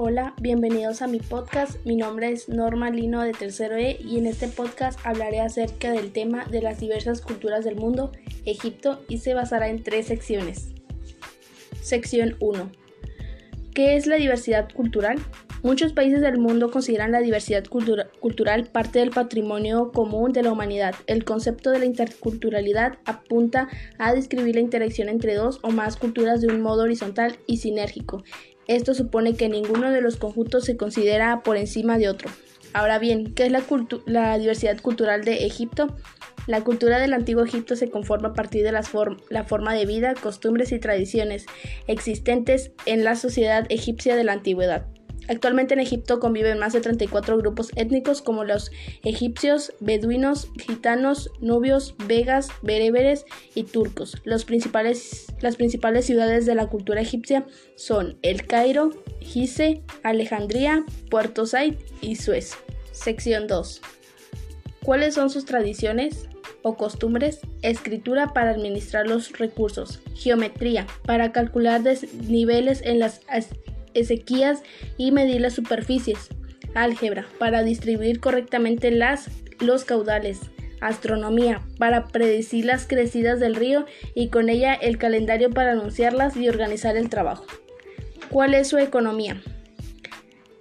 [0.00, 1.84] Hola, bienvenidos a mi podcast.
[1.84, 6.12] Mi nombre es Norma Lino de Tercero E y en este podcast hablaré acerca del
[6.12, 8.12] tema de las diversas culturas del mundo,
[8.44, 10.68] Egipto, y se basará en tres secciones.
[11.82, 12.70] Sección 1.
[13.74, 15.18] ¿Qué es la diversidad cultural?
[15.64, 20.94] Muchos países del mundo consideran la diversidad cultural parte del patrimonio común de la humanidad.
[21.08, 23.68] El concepto de la interculturalidad apunta
[23.98, 28.22] a describir la interacción entre dos o más culturas de un modo horizontal y sinérgico.
[28.68, 32.30] Esto supone que ninguno de los conjuntos se considera por encima de otro.
[32.74, 33.52] Ahora bien, ¿qué es
[34.06, 35.96] la, diversidad cultural de Egipto?
[36.46, 38.82] La cultura del antiguo Egipto se conforma a partir de la
[39.44, 41.46] forma de vida, costumbres y tradiciones
[41.86, 44.86] existentes en la sociedad egipcia de la antigüedad.
[45.28, 48.70] Actualmente en Egipto conviven más de 34 grupos étnicos como los
[49.04, 54.16] egipcios, beduinos, gitanos, nubios, vegas, bereberes y turcos.
[54.24, 57.46] las principales ciudades de la cultura egipcia
[57.76, 58.90] son El Cairo,
[59.20, 62.54] Gizeh, Alejandría, Puerto Said y Suez.
[62.92, 63.82] Sección 2.
[64.82, 66.28] ¿Cuáles son sus tradiciones?
[66.62, 71.82] o costumbres, escritura para administrar los recursos, geometría para calcular
[72.28, 73.20] niveles en las
[74.04, 74.62] sequías
[74.96, 76.28] y medir las superficies.
[76.74, 80.40] Álgebra, para distribuir correctamente las, los caudales.
[80.80, 86.48] Astronomía, para predecir las crecidas del río y con ella el calendario para anunciarlas y
[86.48, 87.46] organizar el trabajo.
[88.30, 89.42] ¿Cuál es su economía?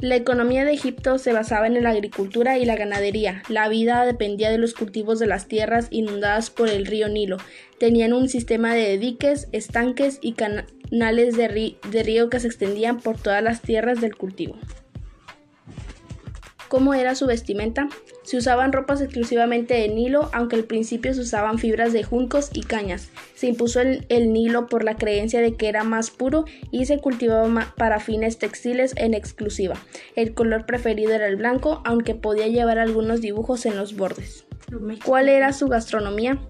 [0.00, 3.42] La economía de Egipto se basaba en la agricultura y la ganadería.
[3.48, 7.38] La vida dependía de los cultivos de las tierras inundadas por el río Nilo.
[7.78, 11.48] Tenían un sistema de diques, estanques y canales de,
[12.02, 14.58] río que se extendían por todas las tierras del cultivo.
[16.68, 17.88] ¿Cómo era su vestimenta?
[18.22, 22.64] Se usaban ropas exclusivamente de Nilo, aunque al principio se usaban fibras de juncos y
[22.64, 23.08] cañas.
[23.36, 27.74] Se impuso el, Nilo por la creencia de que era más puro y se cultivaba
[27.76, 29.74] para fines textiles en exclusiva.
[30.16, 34.46] El color preferido era el blanco, aunque podía llevar algunos dibujos en los bordes.
[35.04, 36.40] ¿Cuál era su gastronomía?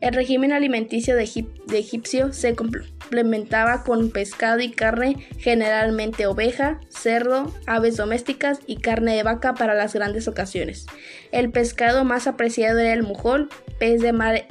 [0.00, 1.30] El régimen alimenticio de,
[1.74, 9.22] egipcio se complementaba con pescado y carne, generalmente oveja, cerdo, aves domésticas y carne de
[9.22, 10.86] vaca para las grandes ocasiones.
[11.30, 13.48] El pescado más apreciado era el mujol,
[13.78, 14.46] pez de mar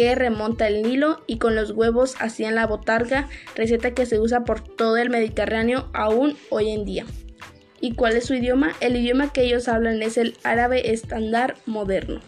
[0.00, 4.44] que remonta el Nilo y con los huevos hacían la botarga, receta que se usa
[4.44, 7.04] por todo el Mediterráneo aún hoy en día.
[7.82, 8.72] ¿Y cuál es su idioma?
[8.80, 12.22] El idioma que ellos hablan es el árabe estándar moderno.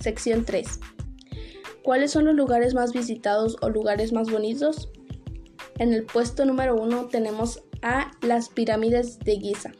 [0.00, 0.80] Sección 3.
[1.84, 4.88] ¿Cuáles son los lugares más visitados o lugares más bonitos?
[5.78, 9.70] En el puesto número uno tenemos a las pirámides de Giza.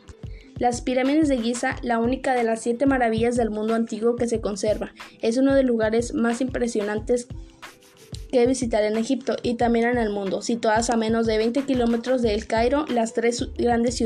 [0.59, 4.41] Las pirámides de Giza, la única de las siete maravillas del mundo antiguo que se
[4.41, 7.27] conserva, es uno de los lugares más impresionantes
[8.31, 10.43] que visitar en Egipto y también en el mundo.
[10.43, 14.03] Situadas a menos de 20 kilómetros de El Cairo, las tres grandes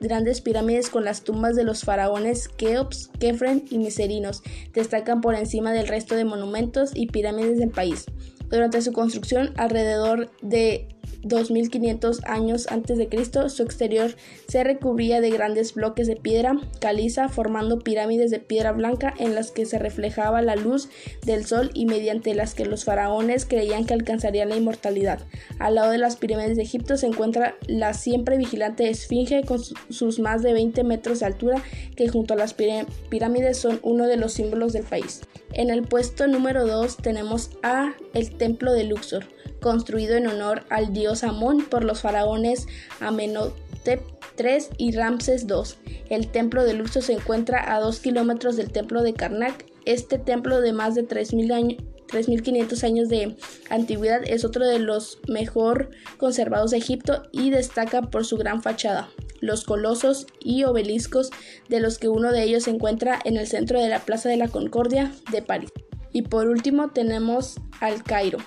[0.00, 4.42] grandes pirámides con las tumbas de los faraones Keops, Kefren y Miserinos
[4.74, 8.04] destacan por encima del resto de monumentos y pirámides del país.
[8.50, 10.86] Durante su construcción, alrededor de
[11.28, 14.14] 2500 años antes de Cristo, su exterior
[14.48, 19.50] se recubría de grandes bloques de piedra caliza formando pirámides de piedra blanca en las
[19.50, 20.88] que se reflejaba la luz
[21.24, 25.20] del sol y mediante las que los faraones creían que alcanzarían la inmortalidad.
[25.58, 30.18] Al lado de las pirámides de Egipto se encuentra la siempre vigilante esfinge con sus
[30.18, 31.62] más de 20 metros de altura
[31.96, 35.22] que junto a las pirámides son uno de los símbolos del país.
[35.56, 39.24] En el puesto número 2 tenemos a el templo de Luxor
[39.62, 42.66] construido en honor al dios Amón por los faraones
[43.00, 44.02] Amenhotep
[44.38, 45.94] III y Ramses II.
[46.10, 49.64] El templo de Luxor se encuentra a 2 kilómetros del templo de Karnak.
[49.86, 53.36] Este templo de más de 3.000 años 3.500 años de
[53.70, 59.08] antigüedad, es otro de los mejor conservados de Egipto y destaca por su gran fachada,
[59.46, 61.30] los colosos y obeliscos,
[61.68, 64.36] de los que uno de ellos se encuentra en el centro de la Plaza de
[64.36, 65.72] la Concordia de París.
[66.12, 68.38] Y por último tenemos al Cairo,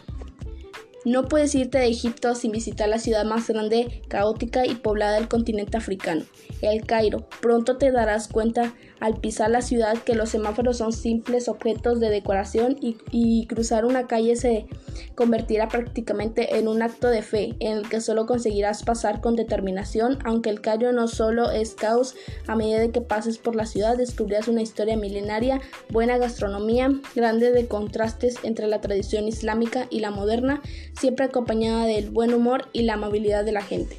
[1.05, 5.29] no puedes irte de Egipto sin visitar la ciudad más grande, caótica y poblada del
[5.29, 6.25] continente africano,
[6.61, 7.25] el Cairo.
[7.41, 12.09] Pronto te darás cuenta al pisar la ciudad que los semáforos son simples objetos de
[12.09, 14.67] decoración y, cruzar una calle se
[15.15, 20.19] convertirá prácticamente en un acto de fe en el que solo conseguirás pasar con determinación,
[20.25, 22.15] aunque el Cairo no solo es caos,
[22.47, 27.51] a medida de que pases por la ciudad descubrirás una historia milenaria, buena gastronomía, grande
[27.51, 30.61] de contrastes entre la tradición islámica y la moderna,
[30.99, 33.97] siempre acompañada del buen humor y la amabilidad de la gente.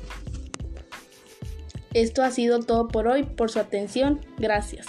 [1.92, 4.86] Esto ha sido todo por hoy, por su atención, gracias.